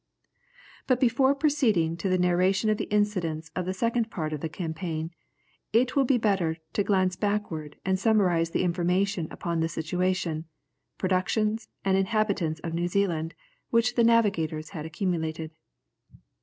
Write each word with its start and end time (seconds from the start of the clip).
]But 0.87 0.99
before 0.99 1.35
proceeding 1.35 1.95
to 1.97 2.09
the 2.09 2.17
narration 2.17 2.71
of 2.71 2.77
the 2.77 2.89
incidents 2.91 3.51
of 3.55 3.67
the 3.67 3.73
second 3.75 4.09
part 4.09 4.33
of 4.33 4.39
the 4.41 4.49
campaign, 4.49 5.11
it 5.73 5.95
will 5.95 6.05
be 6.05 6.17
better 6.17 6.57
to 6.73 6.83
glance 6.83 7.15
backward 7.15 7.75
and 7.85 7.99
to 7.99 8.01
summarize 8.01 8.49
the 8.49 8.63
information 8.63 9.27
upon 9.29 9.59
the 9.59 9.69
situation, 9.69 10.45
productions, 10.97 11.67
and 11.85 11.97
inhabitants 11.97 12.59
of 12.61 12.73
New 12.73 12.87
Zealand 12.87 13.35
which 13.69 13.93
the 13.93 14.03
navigators 14.03 14.69
had 14.69 14.87
accumulated. 14.87 15.51